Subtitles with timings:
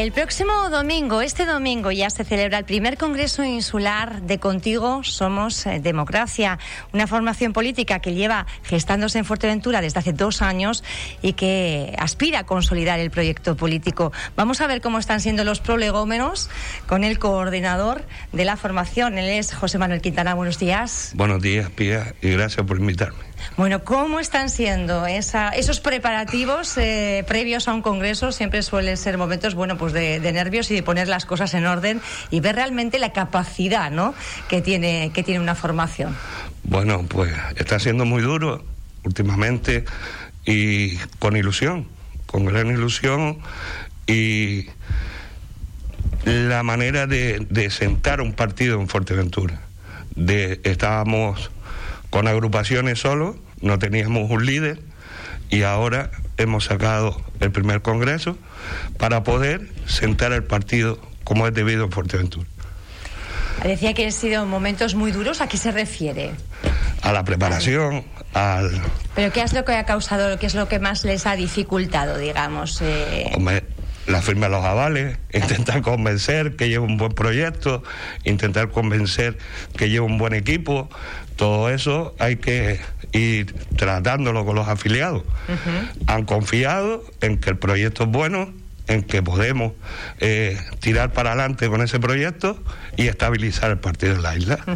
[0.00, 5.66] El próximo domingo, este domingo, ya se celebra el primer Congreso Insular de Contigo Somos
[5.66, 6.58] eh, Democracia,
[6.94, 10.82] una formación política que lleva gestándose en Fuerteventura desde hace dos años
[11.20, 14.10] y que aspira a consolidar el proyecto político.
[14.36, 16.48] Vamos a ver cómo están siendo los prolegómenos
[16.86, 19.18] con el coordinador de la formación.
[19.18, 20.32] Él es José Manuel Quintana.
[20.32, 21.12] Buenos días.
[21.14, 23.29] Buenos días, Pía, y gracias por invitarme.
[23.56, 28.32] Bueno, ¿cómo están siendo esos preparativos eh, previos a un congreso?
[28.32, 32.00] Siempre suelen ser momentos, bueno, pues de, nervios y de poner las cosas en orden
[32.30, 34.14] y ver realmente la capacidad, ¿no?
[34.48, 36.16] Que tiene que tiene una formación.
[36.64, 38.64] Bueno, pues está siendo muy duro
[39.04, 39.84] últimamente
[40.44, 41.88] y con ilusión,
[42.26, 43.38] con gran ilusión
[44.06, 44.66] y
[46.24, 49.60] la manera de, sentar un partido en Fuerteventura.
[50.16, 51.50] Estábamos
[52.10, 54.80] con agrupaciones solo, no teníamos un líder
[55.48, 58.36] y ahora hemos sacado el primer congreso
[58.98, 62.46] para poder sentar el partido como es debido en Fuerteventura.
[63.62, 65.40] Decía que han sido momentos muy duros.
[65.40, 66.30] ¿A qué se refiere?
[67.02, 68.70] A la preparación, al...
[69.14, 72.16] ¿Pero qué es lo que ha causado, qué es lo que más les ha dificultado,
[72.16, 72.80] digamos?
[72.80, 73.30] Eh?
[74.10, 77.82] La firma de los avales, intentar convencer que lleve un buen proyecto,
[78.24, 79.38] intentar convencer
[79.76, 80.88] que lleve un buen equipo,
[81.36, 82.80] todo eso hay que
[83.12, 85.22] ir tratándolo con los afiliados.
[86.06, 88.52] Han confiado en que el proyecto es bueno,
[88.86, 89.72] en que podemos
[90.18, 92.62] eh, tirar para adelante con ese proyecto
[92.96, 94.58] y estabilizar el partido en la isla.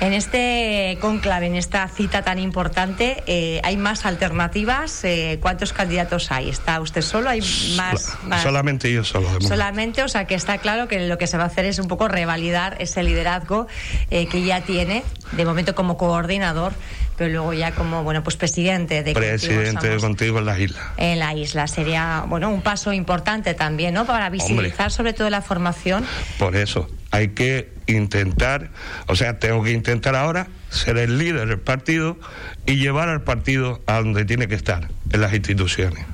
[0.00, 5.04] En este conclave, en esta cita tan importante, eh, ¿hay más alternativas?
[5.04, 6.48] Eh, ¿Cuántos candidatos hay?
[6.48, 7.28] ¿Está usted solo?
[7.28, 7.40] ¿Hay
[7.76, 8.16] más?
[8.42, 9.28] Solamente yo solo.
[9.40, 11.88] Solamente, o sea que está claro que lo que se va a hacer es un
[11.88, 13.66] poco revalidar ese liderazgo
[14.08, 16.72] que ya tiene, de momento como coordinador
[17.18, 21.18] pero luego ya como bueno pues presidente de presidente de contigo en la isla en
[21.18, 21.66] la isla.
[21.66, 26.06] Sería bueno un paso importante también no para visibilizar sobre todo la formación.
[26.38, 28.70] Por eso hay que intentar
[29.08, 32.18] o sea tengo que intentar ahora ser el líder del partido
[32.64, 36.04] y llevar al partido a donde tiene que estar en las instituciones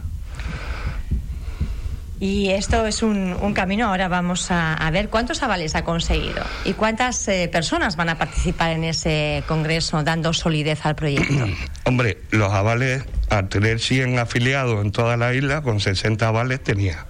[2.21, 3.89] y esto es un, camino.
[3.89, 8.71] Ahora vamos a, ver cuántos avales ha conseguido y cuántas eh, personas van a participar
[8.73, 11.47] en ese congreso dando solidez al proyecto.
[11.85, 17.07] Hombre, los avales, al tener 100 afiliados en toda la isla, con 60 avales tenía.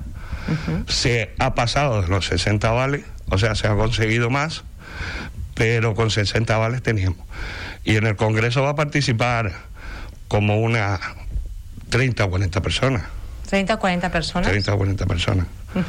[0.89, 4.65] Se ha pasado de los 60 avales, o sea, se ha conseguido más,
[5.55, 7.27] pero con 60 avales teníamos.
[7.83, 9.53] Y en el congreso va a participar
[10.29, 11.01] como unas
[11.89, 13.05] 30 o 40 personas.
[13.49, 14.51] 30 o 40 personas.
[14.51, 15.47] 30 o 40 personas.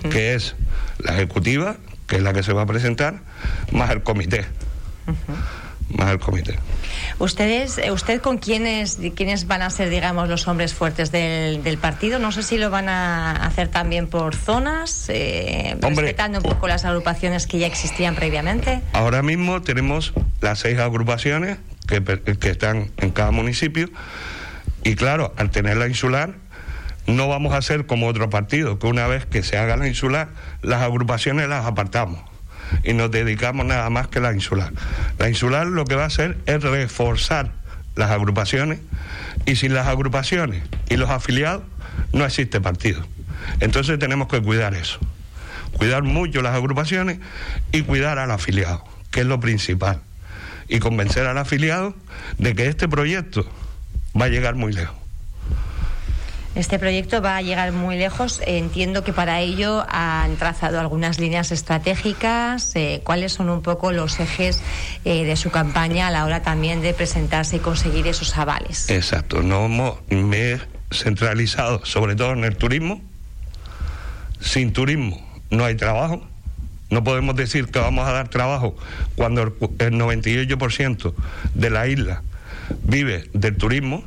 [0.10, 0.56] Que es
[1.00, 1.78] la ejecutiva,
[2.08, 3.20] que es la que se va a presentar,
[3.72, 4.46] más el comité.
[5.90, 6.58] Más el comité.
[7.20, 11.78] ¿Ustedes, eh, ¿Usted con quiénes, quiénes van a ser, digamos, los hombres fuertes del, del
[11.78, 12.18] partido?
[12.20, 16.86] No sé si lo van a hacer también por zonas, eh, respetando un poco las
[16.86, 18.82] agrupaciones que ya existían previamente.
[18.94, 23.90] Ahora mismo tenemos las seis agrupaciones que, que están en cada municipio
[24.84, 26.36] y claro, al tener la insular
[27.08, 30.30] no vamos a hacer como otro partido, que una vez que se haga la insular,
[30.62, 32.22] las agrupaciones las apartamos
[32.84, 34.74] y nos dedicamos nada más que la insular.
[35.20, 37.52] La insular lo que va a hacer es reforzar
[37.96, 38.80] las agrupaciones
[39.46, 41.64] y sin las agrupaciones y los afiliados
[42.12, 43.06] no existe partido.
[43.60, 45.00] Entonces tenemos que cuidar eso,
[45.78, 47.20] cuidar mucho las agrupaciones
[47.72, 50.02] y cuidar al afiliado, que es lo principal,
[50.68, 51.96] y convencer al afiliado
[52.38, 53.48] de que este proyecto
[54.20, 55.05] va a llegar muy lejos.
[56.56, 58.42] Este proyecto va a llegar muy lejos.
[58.46, 62.74] Entiendo que para ello han trazado algunas líneas estratégicas.
[62.76, 64.62] Eh, ¿Cuáles son un poco los ejes
[65.04, 68.90] eh, de su campaña a la hora también de presentarse y conseguir esos avales?
[68.90, 69.44] Exacto.
[69.44, 69.68] No
[70.10, 70.60] me he
[70.92, 73.02] centralizado sobre todo en el turismo.
[74.40, 76.26] Sin turismo no hay trabajo.
[76.90, 78.78] No podemos decir que vamos a dar trabajo
[79.16, 81.14] cuando el 98%
[81.54, 82.24] de la isla
[82.84, 84.06] vive del turismo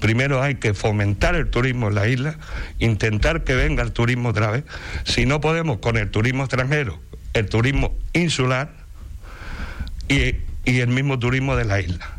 [0.00, 2.36] Primero hay que fomentar el turismo en la isla,
[2.78, 4.64] intentar que venga el turismo otra vez.
[5.04, 7.00] Si no podemos con el turismo extranjero,
[7.32, 8.70] el turismo insular
[10.08, 10.36] y,
[10.66, 12.10] el mismo turismo de la isla.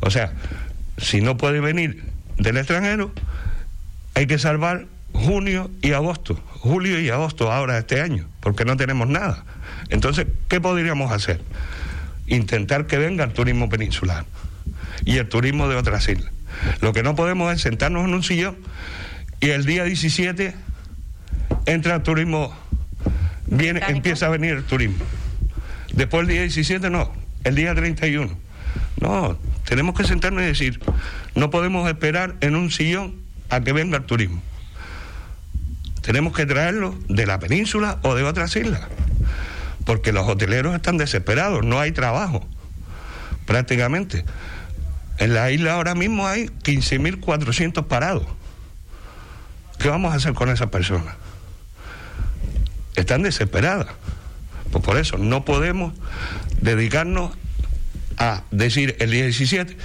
[0.00, 0.32] O sea,
[0.98, 2.02] si no puede venir
[2.36, 3.12] del extranjero,
[4.14, 9.08] hay que salvar junio y agosto, julio y agosto ahora este año, porque no tenemos
[9.08, 9.44] nada.
[9.88, 11.40] Entonces, ¿qué podríamos hacer?
[12.26, 14.24] Intentar que venga el turismo peninsular
[15.04, 16.32] y el turismo de otras islas.
[16.80, 18.56] Lo que no podemos es sentarnos en un sillón
[19.40, 20.54] y el día 17
[21.66, 22.56] entra el turismo,
[23.46, 25.04] viene, empieza a venir el turismo.
[25.92, 27.12] Después el día 17 no,
[27.44, 28.36] el día 31.
[29.00, 30.80] No, tenemos que sentarnos y decir,
[31.34, 33.16] no podemos esperar en un sillón
[33.50, 34.42] a que venga el turismo.
[36.00, 38.82] tenemos que traerlo de la península o de otras islas,
[39.84, 42.46] porque los hoteleros están desesperados, no hay trabajo,
[43.46, 44.24] prácticamente.
[45.18, 48.24] En la isla ahora mismo hay 15.400 parados.
[49.78, 51.14] ¿Qué vamos a hacer con esas personas?
[52.96, 53.88] Están desesperadas.
[54.70, 55.94] Pues por eso no podemos
[56.60, 57.32] dedicarnos
[58.16, 59.76] a decir el día 17,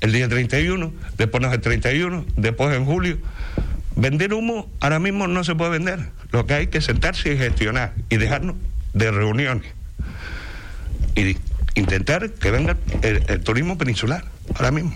[0.00, 3.18] el día 31, después el 31, después en julio.
[3.94, 6.08] Vender humo ahora mismo no se puede vender.
[6.30, 8.56] Lo que hay que sentarse y gestionar y dejarnos
[8.94, 9.70] de reuniones.
[11.14, 11.36] Y
[11.74, 14.24] intentar que venga el turismo peninsular
[14.54, 14.94] ahora mismo.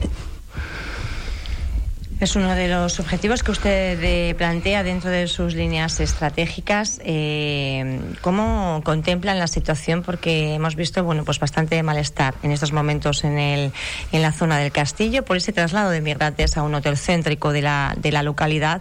[2.19, 6.99] Es uno de los objetivos que usted eh, plantea dentro de sus líneas estratégicas.
[7.05, 10.03] Eh, ¿Cómo contemplan la situación?
[10.03, 13.71] Porque hemos visto, bueno, pues bastante malestar en estos momentos en, el,
[14.13, 17.61] en la zona del castillo por ese traslado de migrantes a un hotel céntrico de
[17.61, 18.81] la, de la localidad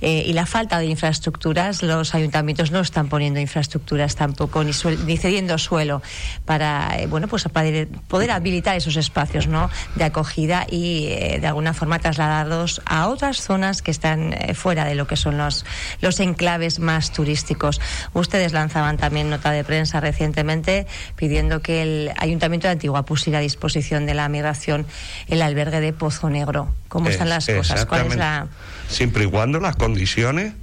[0.00, 1.82] eh, y la falta de infraestructuras.
[1.82, 4.70] Los ayuntamientos no están poniendo infraestructuras tampoco ni,
[5.04, 6.00] ni cediendo suelo
[6.44, 7.70] para, bueno, pues para
[8.06, 9.68] poder habilitar esos espacios, ¿no?
[9.96, 14.94] De acogida y de alguna forma trasladarlos a otras zonas que están eh, fuera de
[14.94, 15.64] lo que son los,
[16.00, 17.80] los enclaves más turísticos.
[18.12, 20.86] Ustedes lanzaban también nota de prensa recientemente
[21.16, 24.86] pidiendo que el Ayuntamiento de Antigua pusiera a disposición de la migración
[25.28, 26.74] el albergue de Pozo Negro.
[26.88, 27.86] ¿Cómo están las cosas?
[27.86, 28.48] ¿Cuál es la...
[28.88, 30.54] Siempre y cuando las condiciones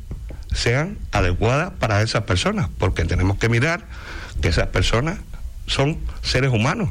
[0.54, 3.86] sean adecuadas para esas personas, porque tenemos que mirar
[4.42, 5.19] que esas personas
[5.68, 6.90] son seres humanos.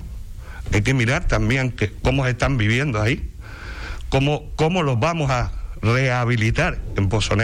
[0.72, 3.30] Hay que mirar también que, cómo están viviendo ahí.
[4.14, 5.50] ¿Cómo, cómo los vamos a
[5.82, 7.34] rehabilitar en Pozo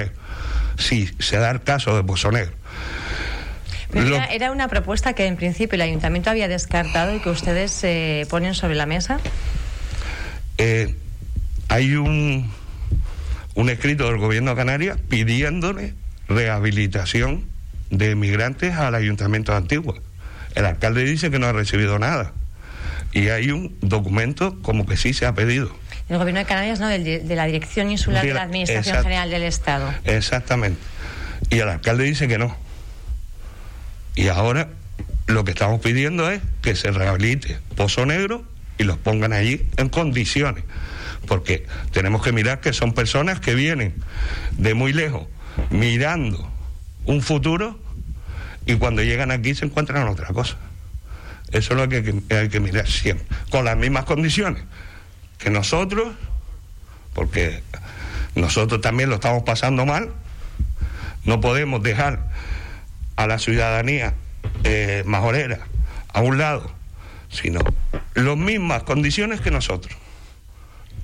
[0.79, 2.31] Si se da el caso de Pozo
[3.93, 8.27] era, una propuesta que en principio el ayuntamiento había descartado y que ustedes se eh,
[8.27, 9.19] ponen sobre la mesa.
[10.59, 10.95] Eh,
[11.67, 12.49] hay un,
[13.57, 15.95] un escrito del gobierno de Canarias pidiéndole
[16.29, 17.47] rehabilitación
[17.91, 19.97] de migrantes al ayuntamiento de Antigua.
[20.55, 22.33] El alcalde dice que no ha recibido nada.
[23.13, 25.80] Y hay un documento como que sí se ha pedido
[26.11, 26.89] el gobierno de Canarias, ¿no?
[26.89, 29.95] de la Dirección Insular de la, Administración General del Estado.
[30.05, 30.81] Exactamente.
[31.51, 32.57] Y el alcalde dice que no.
[34.17, 34.69] Y ahora
[35.29, 38.45] lo que estamos pidiendo es que se rehabilite Pozo Negro
[38.77, 40.65] y los pongan allí en condiciones.
[41.29, 43.95] Porque tenemos que mirar que son personas que vienen
[44.59, 45.29] de muy lejos
[45.71, 46.51] mirando
[47.05, 47.79] un futuro
[48.67, 50.57] y cuando llegan aquí se encuentran otra cosa.
[51.53, 54.65] Eso es lo que hay que mirar siempre, con las mismas condiciones
[55.41, 56.15] que nosotros,
[57.15, 57.63] porque
[58.35, 60.13] nosotros también lo estamos pasando mal,
[61.25, 62.29] no podemos dejar
[63.17, 64.15] a la ciudadanía
[64.65, 65.61] eh, majorera
[66.13, 66.71] a un lado,
[67.31, 67.61] sino
[68.15, 69.97] las mismas condiciones que nosotros,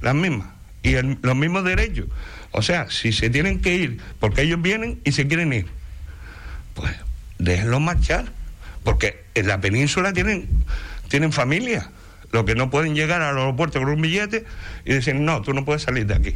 [0.03, 0.49] las mismas,
[0.83, 2.07] y los mismos derechos.
[2.53, 5.67] O sea, si se tienen que ir, porque ellos vienen y se quieren ir,
[6.75, 6.95] pues
[7.39, 8.27] déjenlos marchar,
[8.85, 10.49] porque en la península tienen,
[11.09, 11.91] tienen familia
[12.33, 14.45] lo que no pueden llegar al aeropuerto con un billete
[14.85, 16.35] y decir, no, tú no puedes salir de aquí.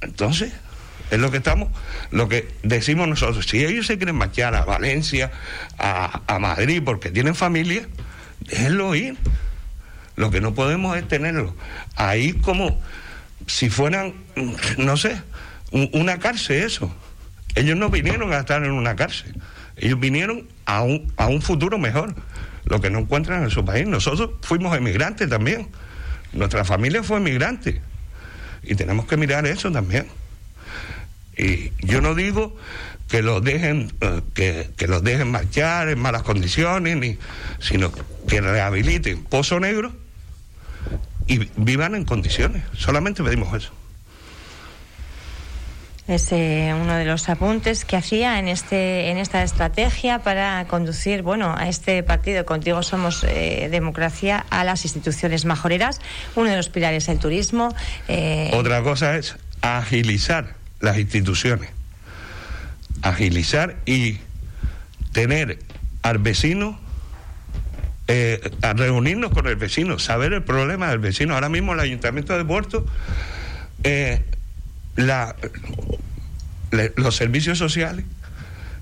[0.00, 0.52] Entonces,
[1.10, 1.68] es lo que estamos,
[2.10, 3.46] lo que decimos nosotros.
[3.46, 5.30] Si ellos se quieren marchar a Valencia,
[5.78, 7.86] a, Madrid, porque tienen familia,
[8.40, 9.16] déjenlo ir.
[10.16, 11.54] Lo que no podemos es tenerlo
[11.94, 12.80] ahí como
[13.46, 14.14] si fueran,
[14.78, 15.20] no sé,
[15.70, 16.94] una cárcel eso.
[17.54, 19.34] Ellos no vinieron a estar en una cárcel,
[19.76, 22.14] ellos vinieron a un, a un futuro mejor
[22.66, 23.86] lo que no encuentran en su país.
[23.86, 25.68] Nosotros fuimos emigrantes también.
[26.32, 27.80] Nuestra familia fue emigrante.
[28.62, 30.06] Y tenemos que mirar eso también.
[31.36, 32.56] Y yo no digo
[33.08, 37.18] que los dejen, eh, que, los dejen marchar en malas condiciones, ni,
[37.60, 37.92] sino
[38.26, 39.92] que rehabiliten Pozo Negro
[41.26, 42.64] y vivan en condiciones.
[42.74, 43.72] Solamente pedimos eso.
[46.08, 51.22] Es eh, uno de los apuntes que hacía en este en esta estrategia para conducir,
[51.22, 56.00] bueno, a este partido Contigo Somos eh, Democracia a las instituciones majoreras.
[56.36, 57.74] Uno de los pilares el turismo.
[58.06, 61.70] Eh, Otra cosa es agilizar las instituciones,
[63.02, 64.18] agilizar y
[65.10, 65.58] tener
[66.02, 66.78] al vecino
[68.62, 71.34] a reunirnos con el vecino, saber el problema del vecino.
[71.34, 72.86] Ahora mismo el Ayuntamiento de Puerto
[76.96, 78.04] los servicios sociales,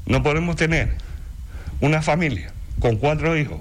[0.06, 0.94] no podemos tener
[1.80, 3.60] una familia con cuatro hijos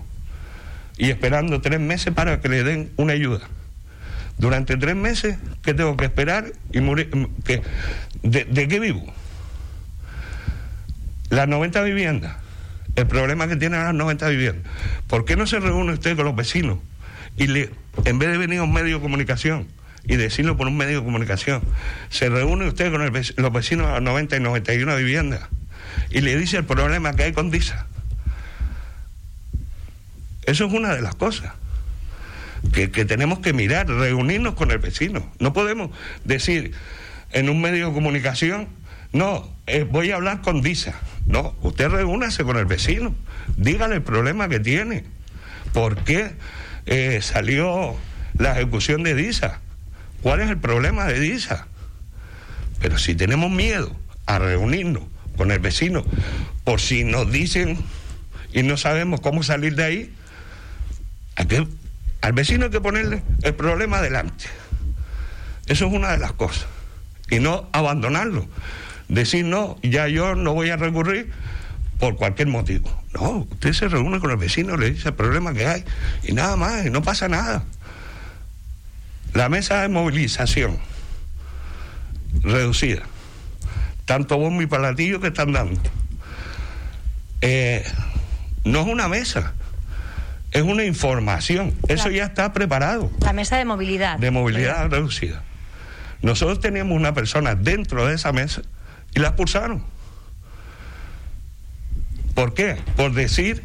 [0.98, 3.48] y esperando tres meses para que le den una ayuda.
[4.38, 7.10] Durante tres meses, ¿qué tengo que esperar y morir?
[8.24, 9.06] de, de, qué vivo?
[11.30, 12.36] Las 90 viviendas,
[12.96, 14.72] el problema que tienen las 90 viviendas.
[15.08, 16.80] ¿Por qué no se reúne usted con los vecinos
[17.38, 17.70] y le,
[18.06, 19.68] en vez de venir a un medio de comunicación
[20.06, 21.62] y decirlo por un medio de comunicación.
[22.10, 25.42] Se reúne usted con los vecinos las 90 y 91 viviendas
[26.10, 27.88] y le dice el problema que hay con DISA.
[30.46, 31.54] Eso es una de las cosas
[32.72, 35.32] que, tenemos que mirar, reunirnos con el vecino.
[35.40, 35.92] No podemos
[36.24, 36.74] decir
[37.32, 38.68] en un medio de comunicación,
[39.12, 40.96] no, eh, voy a hablar con DISA.
[41.26, 43.16] No, usted reúnase con el vecino,
[43.58, 45.06] dígale el problema que tiene.
[45.72, 46.34] ¿Por qué
[46.86, 47.96] eh, salió
[48.38, 49.62] la ejecución de DISA?
[50.24, 51.68] ¿Cuál es el problema de DISA?
[52.80, 53.94] Pero si tenemos miedo
[54.26, 55.04] a reunirnos
[55.38, 56.06] con el vecino,
[56.64, 57.78] por si nos dicen
[58.54, 60.14] y no sabemos cómo salir de ahí,
[62.22, 64.46] al vecino hay que ponerle el problema adelante.
[65.66, 66.68] Eso es una de las cosas.
[67.30, 68.48] Y no abandonarlo.
[69.10, 71.32] Decir, no, ya yo no voy a recurrir
[72.00, 72.90] por cualquier motivo.
[73.14, 75.84] No, usted se reúne con el vecino, le dice el problema que hay
[76.24, 77.66] y nada más, y no pasa nada.
[79.34, 80.78] La mesa de movilización
[82.42, 83.04] reducida,
[84.06, 85.80] tanto bombo y palatillo que están dando,
[87.42, 87.84] eh,
[88.64, 89.54] no es una mesa,
[90.52, 91.74] es una información.
[91.88, 93.12] Eso ya está preparado.
[93.22, 94.20] La mesa de movilidad.
[94.20, 95.44] De movilidad reducida.
[96.22, 98.62] Nosotros teníamos una persona dentro de esa mesa
[99.16, 99.84] y la expulsaron.
[102.36, 102.78] ¿Por qué?
[102.96, 103.64] Por decir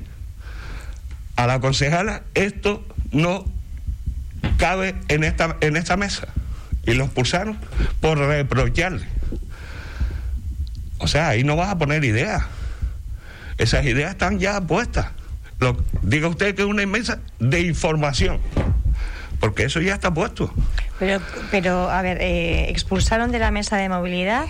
[1.37, 3.45] a la concejala, esto no
[4.57, 6.29] cabe en esta, en esta mesa.
[6.87, 7.59] Y lo expulsaron
[8.01, 9.07] por reprocharle.
[10.99, 12.43] O sea, ahí no vas a poner ideas.
[13.59, 15.07] Esas ideas están ya puestas.
[15.59, 18.41] Lo, diga usted que es una mesa de información,
[19.41, 20.53] porque eso ya está puesto.
[21.01, 24.47] Pero, pero a ver, eh, expulsaron de la mesa de movilidad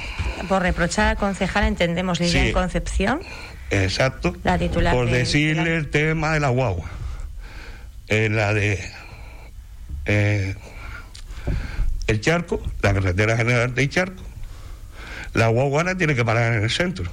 [0.48, 3.20] por reprochar al concejal, entendemos, Lidia Concepción.
[3.70, 4.36] Exacto.
[4.44, 4.94] La titular.
[4.94, 6.90] Por decirle el tema de la guagua.
[8.08, 8.78] Eh, la de.
[10.08, 10.56] Eh,
[12.08, 14.22] el charco, la carretera general de charco.
[15.34, 17.08] La guaguana tiene que parar en el centro.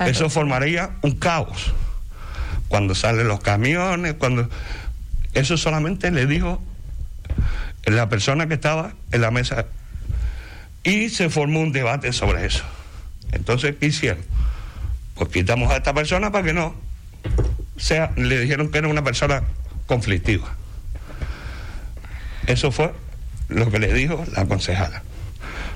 [0.00, 1.72] Eso formaría un caos
[2.68, 4.48] cuando salen los camiones, cuando...
[5.34, 6.62] Eso solamente le dijo
[7.84, 9.66] la persona que estaba en la mesa.
[10.82, 12.64] Y se formó un debate sobre eso.
[13.32, 14.24] Entonces, ¿qué hicieron?
[15.14, 16.74] Pues quitamos a esta persona para que no
[17.76, 19.42] sea, le dijeron que era una persona
[19.86, 20.56] conflictiva.
[22.46, 22.92] Eso fue
[23.48, 25.02] lo que le dijo la concejala.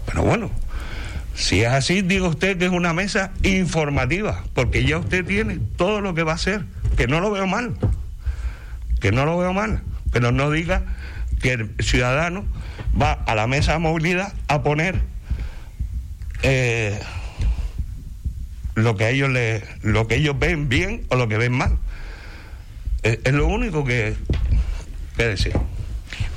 [0.07, 0.51] Pero bueno,
[1.35, 6.01] si es así, diga usted que es una mesa informativa, porque ya usted tiene todo
[6.01, 6.65] lo que va a hacer
[6.97, 7.77] que no lo veo mal,
[9.01, 10.83] que no lo veo mal, pero no diga
[11.41, 12.45] que el ciudadano
[13.01, 15.01] va a la mesa de movilidad a poner
[16.43, 16.99] eh,
[18.75, 21.79] lo que ellos le, lo que ellos ven bien o lo que ven mal.
[23.03, 24.17] Es, lo único que,
[25.17, 25.53] que decir.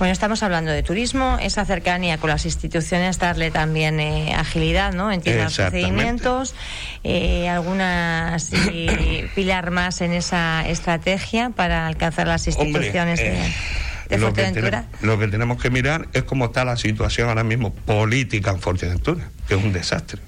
[0.02, 5.12] Bueno, estamos hablando de turismo, esa cercanía con las instituciones, darle también eh, agilidad, ¿no?
[5.12, 6.56] En los procedimientos,
[7.04, 8.50] eh, algunas
[9.36, 13.46] pilar más en esa estrategia para alcanzar las instituciones de,
[14.10, 14.86] eh, Fuerteventura.
[15.04, 19.30] lo que tenemos que mirar es cómo está la situación ahora mismo política en Fuerteventura,
[19.48, 20.20] que es un desastre.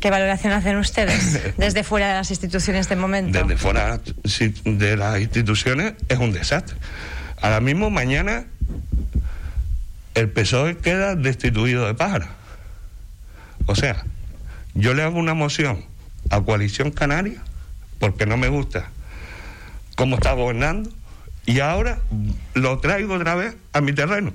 [0.00, 3.38] ¿Qué valoración hacen ustedes desde fuera de las instituciones de momento?
[3.38, 3.98] Desde fuera
[4.64, 6.76] de las instituciones es un desastre.
[7.42, 8.46] Ahora mismo, mañana,
[10.14, 12.28] el PSOE queda destituido de pájara.
[13.66, 14.04] O sea,
[14.74, 15.84] yo le hago una moción
[16.30, 17.42] a Coalición Canaria
[17.98, 18.90] porque no me gusta
[19.96, 20.90] cómo está gobernando
[21.44, 21.98] y ahora
[22.54, 24.32] lo traigo otra vez a mi terreno.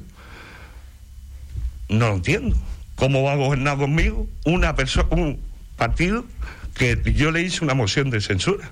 [1.88, 2.58] No lo entiendo.
[2.96, 5.40] ¿Cómo va a gobernar conmigo una persona, un
[5.78, 6.26] partido
[6.74, 8.70] que yo le hice una moción de censura?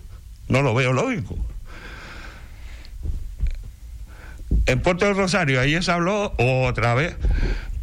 [0.50, 1.38] No lo veo lógico.
[4.66, 7.16] En Puerto del Rosario, ahí se habló otra vez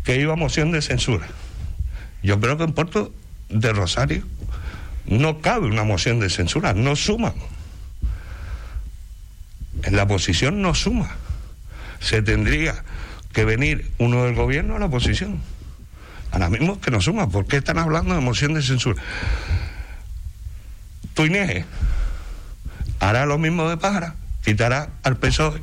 [0.04, 1.26] que iba moción de censura.
[2.22, 3.12] Yo creo que en Puerto
[3.48, 4.24] de Rosario
[5.06, 7.34] no cabe una moción de censura, no suma.
[9.82, 11.16] En la oposición no suma.
[12.00, 12.84] Se tendría
[13.32, 15.40] que venir uno del gobierno a la oposición.
[16.30, 17.28] Ahora mismo que no suma.
[17.28, 19.02] ¿Por qué están hablando de moción de censura?
[21.14, 21.64] Tuineje
[23.00, 24.14] hará lo mismo de Pájara,
[24.44, 25.60] quitará al PSOE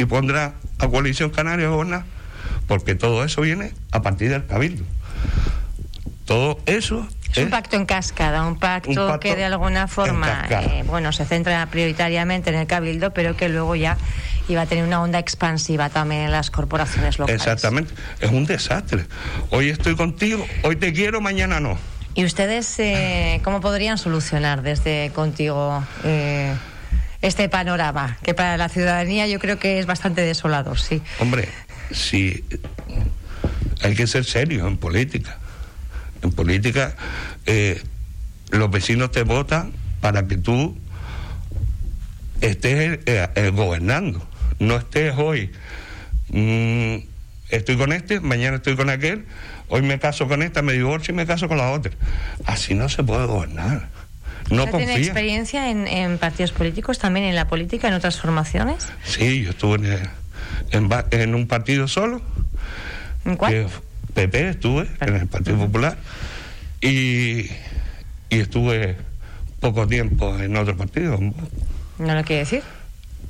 [0.00, 2.04] y pondrá a Coalición Canaria a gobernar,
[2.66, 4.84] porque todo eso viene a partir del Cabildo.
[6.24, 11.12] Todo eso es, un pacto en cascada, un pacto, que de alguna forma, eh, bueno,
[11.12, 13.98] se centra prioritariamente en el cabildo, pero que luego ya
[14.48, 17.42] iba a tener una onda expansiva también en las corporaciones locales.
[17.42, 19.04] Exactamente, es un desastre.
[19.50, 21.76] Hoy estoy contigo, hoy te quiero, mañana no.
[22.14, 25.84] ¿Y ustedes eh, cómo podrían solucionar desde contigo?
[26.04, 26.54] Eh,
[27.22, 31.02] este panorama, que para la ciudadanía yo creo que es bastante desolador, sí.
[31.18, 31.48] Hombre,
[31.90, 32.44] si
[33.82, 35.38] hay que ser serios en política.
[36.22, 36.94] En política,
[37.46, 37.82] eh,
[38.50, 40.78] los vecinos te votan para que tú
[42.40, 44.26] estés eh, eh, gobernando.
[44.58, 45.50] No estés hoy,
[46.28, 46.96] mm,
[47.48, 49.24] estoy con este, mañana estoy con aquel,
[49.68, 51.92] hoy me caso con esta, me divorcio y me caso con la otra.
[52.44, 53.88] Así no se puede gobernar.
[54.50, 58.88] No ¿Usted tiene experiencia en, partidos políticos, también en la política, en otras formaciones?
[59.04, 59.76] Sí, yo estuve
[60.72, 62.20] en, en, un partido solo.
[63.24, 63.68] ¿En cuál?
[64.14, 65.96] PP estuve, en el Partido Popular.
[66.80, 67.42] Y,
[68.28, 68.96] y estuve
[69.60, 71.18] poco tiempo en otro partido.
[71.98, 72.62] ¿No lo quiere decir?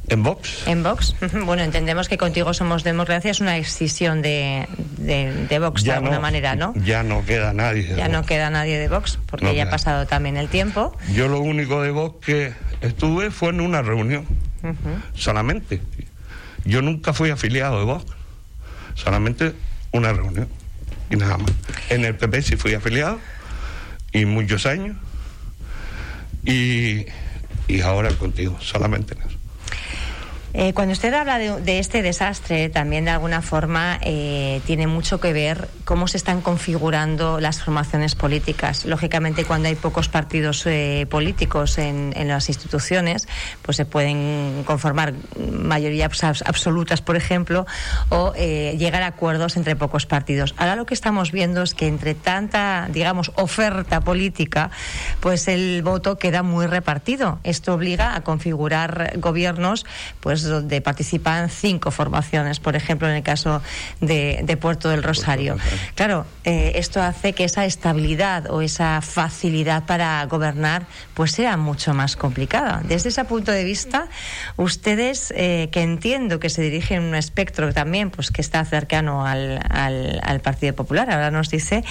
[0.08, 0.66] En Vox.
[0.66, 1.14] En Vox.
[1.44, 4.66] Bueno, entendemos que contigo somos democracia, es una excisión de,
[4.98, 6.74] de, Vox de alguna manera, ¿no?
[6.74, 7.94] Ya no queda nadie.
[7.96, 10.96] ya no queda nadie de Vox, porque ya ha pasado también el tiempo.
[11.14, 14.26] Yo lo único de Vox que estuve fue en una reunión,
[15.14, 15.80] solamente.
[16.64, 18.04] Yo nunca fui afiliado de Vox,
[18.94, 19.54] solamente
[19.92, 20.48] una reunión
[21.08, 21.52] y nada más.
[21.88, 23.18] En el PP sí fui afiliado
[24.12, 24.96] y muchos años
[26.44, 27.06] y,
[27.68, 29.39] y ahora contigo, solamente en eso.
[30.52, 35.32] Eh, cuando usted habla de, este desastre, también de alguna forma eh, tiene mucho que
[35.32, 38.84] ver cómo se están configurando las formaciones políticas.
[38.84, 43.28] Lógicamente, cuando hay pocos partidos eh, políticos en, las instituciones,
[43.62, 45.14] pues se pueden conformar
[45.52, 47.66] mayorías absolutas, por ejemplo,
[48.08, 50.54] o llegar a acuerdos entre pocos partidos.
[50.58, 54.70] Ahora lo que estamos viendo es que entre tanta, digamos, oferta política,
[55.20, 57.38] pues el voto queda muy repartido.
[57.42, 59.86] Esto obliga a configurar gobiernos,
[60.20, 63.62] pues donde participan cinco formaciones, por ejemplo, en el caso
[64.00, 65.56] de, Puerto del Rosario.
[65.94, 71.94] Claro, eh, esto hace que esa estabilidad o esa facilidad para gobernar pues sea mucho
[71.94, 72.82] más complicada.
[72.84, 74.08] Desde ese punto de vista,
[74.56, 79.60] ustedes, eh, que entiendo que se dirigen un espectro también pues que está cercano al,
[79.70, 81.84] al, Partido Popular, ahora nos dice,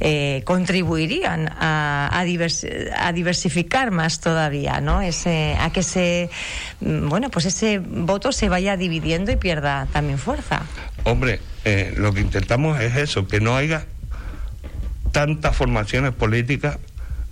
[0.00, 5.02] eh, contribuirían a, a, a, diversificar más todavía, ¿no?
[5.02, 6.30] Ese, a que se,
[6.80, 10.62] mm, bueno, pues ese voto se vaya dividiendo y pierda también fuerza.
[11.04, 13.86] Hombre, eh, lo que intentamos es eso, que no haya
[15.12, 16.78] tantas formaciones políticas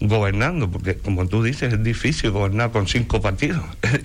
[0.00, 3.64] gobernando, porque como tú dices, es difícil gobernar con cinco partidos.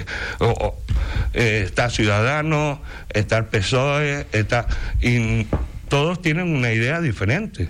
[1.34, 4.68] Eh, está Ciudadanos, está el PSOE, está...
[5.00, 5.46] Y
[5.88, 7.70] todos tienen una idea diferente.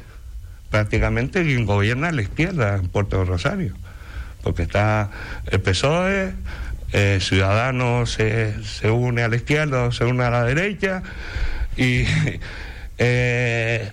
[0.69, 3.75] Prácticamente quien gobierna a la izquierda en Puerto Rosario.
[4.41, 5.11] Porque está
[5.47, 6.33] el PSOE,
[6.93, 11.03] eh, Ciudadanos se, se, une a la izquierda se une a la derecha
[11.77, 12.05] y
[12.97, 13.91] eh,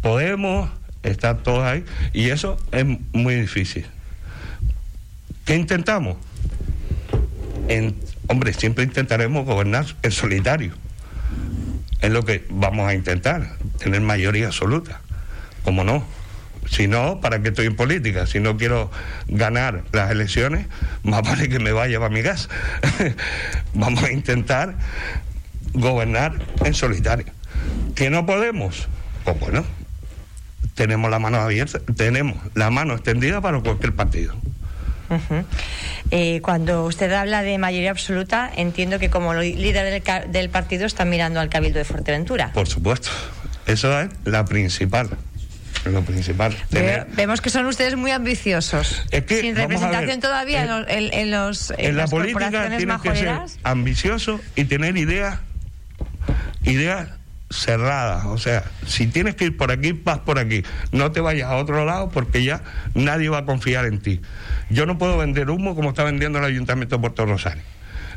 [0.00, 0.70] Podemos
[1.02, 3.86] está todos ahí y eso es muy difícil.
[5.44, 6.16] ¿Qué intentamos?
[7.68, 7.94] En,
[8.28, 10.72] hombre, siempre intentaremos gobernar en solitario.
[12.00, 15.00] Es lo que vamos a intentar, tener mayoría absoluta.
[15.64, 16.04] Como no?
[16.70, 18.26] Si no, ¿para qué estoy en política?
[18.26, 18.92] Si no quiero
[19.26, 20.66] ganar las elecciones,
[21.02, 22.48] más vale que me vaya para mi casa.
[23.74, 24.76] Vamos a intentar
[25.74, 27.26] gobernar en solitario.
[27.96, 28.88] ¿Que no podemos?
[29.24, 29.64] Pues bueno,
[30.74, 34.36] tenemos la mano abierta, tenemos la mano extendida para cualquier partido.
[36.12, 41.04] Eh, cuando usted habla de mayoría absoluta, entiendo que como líder del, del partido está
[41.04, 42.52] mirando al Cabildo de Fuerteventura.
[42.52, 43.10] Por supuesto,
[43.66, 45.10] eso es la principal
[45.84, 46.56] lo principal.
[47.16, 49.04] Vemos que son ustedes muy ambiciosos.
[49.28, 55.38] Sin representación todavía en, los, en, la política tienes que ser ambicioso y tener ideas
[56.64, 57.08] ideas
[57.50, 58.26] cerradas.
[58.26, 60.62] O sea, si tienes que ir por aquí, vas por aquí.
[60.92, 62.62] No te vayas a otro lado porque ya
[62.94, 64.20] nadie va a confiar en ti.
[64.68, 67.62] Yo no puedo vender humo como está vendiendo el Ayuntamiento de Puerto Rosario.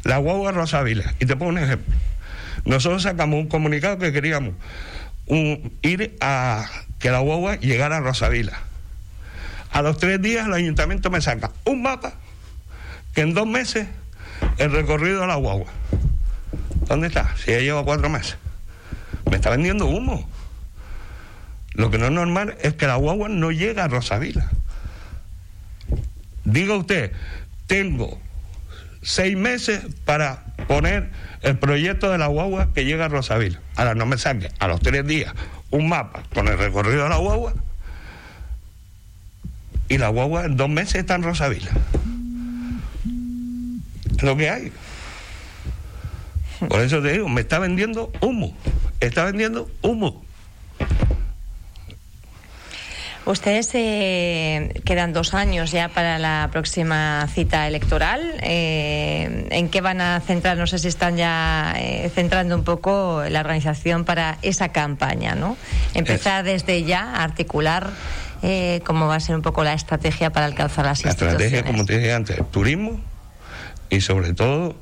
[0.04, 1.14] La guagua Rosavila.
[1.20, 1.96] Y te pongo un ejemplo.
[2.66, 4.54] Nosotros sacamos un comunicado que queríamos
[5.82, 6.66] ir a
[7.04, 8.58] que la guagua llegara a Rosavila.
[9.74, 12.14] A los tres días el ayuntamiento me saca un mapa
[13.14, 13.90] que en dos meses
[14.58, 15.68] el recorrido de la guagua.
[16.88, 17.36] ¿Dónde está?
[17.36, 18.38] Si ya lleva cuatro meses.
[19.30, 20.30] Me está vendiendo humo.
[21.74, 24.50] Lo que no es normal es que la guagua no llega a Rosavila.
[26.46, 27.12] Diga usted,
[27.68, 28.18] tengo
[29.02, 31.10] seis meses para poner
[31.42, 33.60] el proyecto de la guagua que llega a Rosavila.
[33.76, 35.34] Ahora no me saque a los tres días
[35.74, 37.56] un mapa con el recorrido de la guagua
[39.90, 41.72] y la guagua en dos meses está en Rosavila.
[44.22, 44.72] Lo que hay.
[46.70, 48.56] Por eso te digo, me está vendiendo humo.
[49.00, 50.24] Está vendiendo humo.
[53.26, 58.36] Ustedes eh, quedan dos años ya para la próxima cita electoral.
[58.42, 60.58] Eh, ¿En qué van a centrar?
[60.58, 65.56] No sé si están ya eh, centrando un poco la organización para esa campaña, ¿no?
[65.94, 67.92] Empezar desde ya a articular
[68.84, 71.40] cómo va a ser un poco la estrategia para alcanzar las la instituciones.
[71.40, 73.00] La estrategia, como te dije antes, turismo
[73.90, 74.76] y sobre todo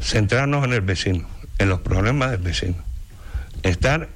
[0.00, 2.76] centrarnos en el vecino, en los problemas del vecino.
[3.62, 4.08] Estar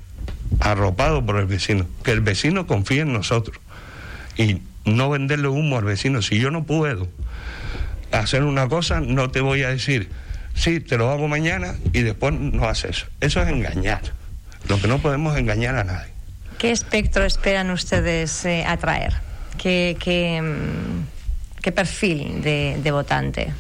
[0.61, 3.59] arropado por el vecino, que el vecino confíe en nosotros
[4.37, 6.23] y no venderle humo al vecino.
[6.23, 7.09] Si yo no puedo
[8.13, 10.11] hacer una cosa, no te voy a decir,
[10.55, 13.07] sí, te lo hago mañana y después no haces eso.
[13.21, 14.03] Eso es engañar.
[14.69, 16.13] Lo que no podemos engañar a nadie.
[16.59, 19.15] ¿Qué espectro esperan ustedes eh, atraer?
[19.59, 23.53] ¿Qué, qué, mm, qué perfil de, de votante?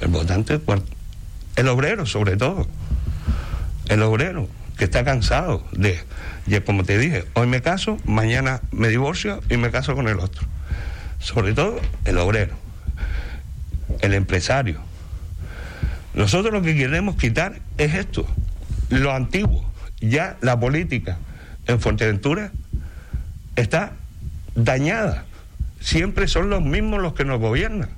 [0.00, 0.60] El votante,
[1.56, 2.68] el obrero sobre todo.
[3.88, 5.98] El obrero que está cansado de,
[6.46, 10.20] y como te dije, hoy me caso, mañana me divorcio y me caso con el
[10.20, 10.46] otro.
[11.18, 12.54] Sobre todo el obrero,
[14.00, 14.80] el empresario.
[16.14, 18.26] Nosotros lo que queremos quitar es esto,
[18.90, 19.68] lo antiguo.
[20.00, 21.18] Ya la política
[21.66, 22.52] en Fuerteventura
[23.56, 23.92] está
[24.54, 25.24] dañada.
[25.80, 27.88] Siempre son los mismos los que nos gobiernan.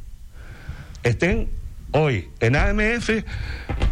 [1.02, 1.48] Estén
[1.92, 3.10] hoy en AMF,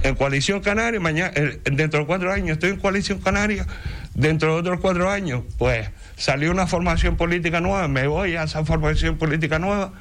[0.03, 1.33] en Coalición Canaria, mañana,
[1.65, 3.67] dentro de cuatro años estoy en Coalición Canaria,
[4.15, 8.65] dentro de otros cuatro años, pues salió una formación política nueva, me voy a esa
[8.65, 9.93] formación política nueva.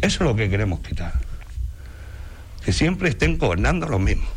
[0.00, 1.12] Eso es lo que queremos quitar.
[2.64, 4.28] Que siempre estén gobernando los mismos.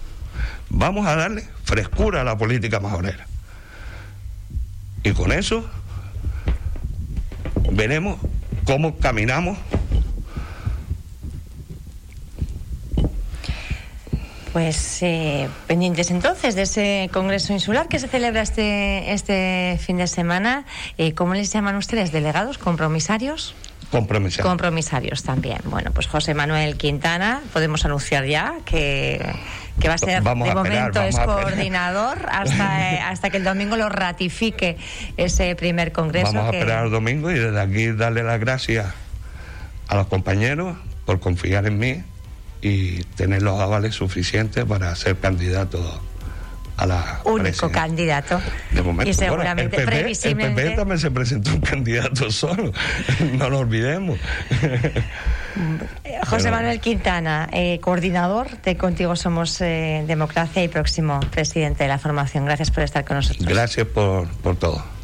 [0.70, 3.28] Vamos a darle frescura a la política majorera.
[5.04, 5.70] Y con eso
[7.72, 8.20] veremos
[8.66, 9.58] cómo caminamos
[14.56, 20.08] Pues eh, pendientes entonces de ese Congreso Insular que se celebra este, este fin de
[20.08, 20.64] semana.
[20.98, 22.14] Eh, ¿Cómo les llaman ustedes?
[22.14, 22.58] ¿Delegados?
[22.58, 23.54] ¿Compromisarios?
[23.92, 24.48] Compromisarios.
[24.48, 25.58] Compromisarios también.
[25.66, 29.20] Bueno, pues José Manuel Quintana, podemos anunciar ya que,
[29.86, 34.78] va a ser, de momento es coordinador hasta, eh, hasta que el domingo lo ratifique
[35.18, 36.32] ese primer Congreso.
[36.32, 38.86] Vamos a esperar el domingo y desde aquí darle las gracias
[39.90, 42.04] a los compañeros por confiar en mí
[42.66, 46.02] y tener los avales suficientes para ser candidato
[46.78, 48.42] a la único candidato.
[48.72, 52.74] De momento y seguramente el PP, también se presentó un candidato solo
[53.34, 54.18] no lo olvidemos.
[56.28, 62.00] José Manuel Quintana eh, coordinador de Contigo Somos eh, Democracia y próximo presidente de la
[62.00, 62.46] formación.
[62.46, 63.48] Gracias por estar con nosotros.
[63.48, 64.95] Gracias por, por todo